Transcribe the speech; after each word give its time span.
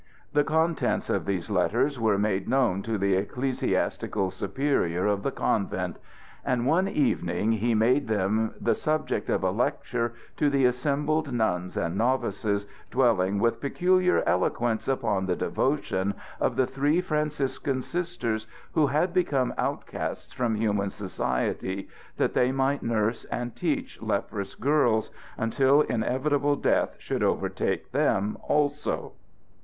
The 0.33 0.43
contents 0.43 1.11
of 1.11 1.25
these 1.27 1.51
letters 1.51 1.99
were 1.99 2.17
made 2.17 2.49
known 2.49 2.81
to 2.81 2.97
the 2.97 3.13
ecclesiastical 3.13 4.31
superior 4.31 5.05
of 5.05 5.21
the 5.21 5.29
convent; 5.29 5.97
and 6.43 6.65
one 6.65 6.87
evening 6.87 7.51
he 7.51 7.75
made 7.75 8.07
them 8.07 8.55
the 8.59 8.73
subject 8.73 9.29
of 9.29 9.43
a 9.43 9.51
lecture 9.51 10.15
to 10.37 10.49
the 10.49 10.65
assembled 10.65 11.31
nuns 11.31 11.77
and 11.77 11.97
novices, 11.97 12.65
dwelling 12.89 13.37
with 13.37 13.61
peculiar 13.61 14.23
eloquence 14.25 14.87
upon 14.87 15.27
the 15.27 15.35
devotion 15.35 16.15
of 16.39 16.55
the 16.55 16.65
three 16.65 16.99
Franciscan 16.99 17.83
Sisters 17.83 18.47
who 18.73 18.87
had 18.87 19.13
become 19.13 19.53
outcasts 19.55 20.33
from 20.33 20.55
human 20.55 20.89
society 20.89 21.87
that 22.17 22.33
they 22.33 22.51
might 22.51 22.81
nurse 22.81 23.25
and 23.25 23.55
teach 23.55 24.01
leprous 24.01 24.55
girls, 24.55 25.11
until 25.37 25.81
inevitable 25.81 26.55
death 26.55 26.95
should 26.97 27.21
overtake 27.21 27.91
them 27.91 28.35
also. 28.41 29.13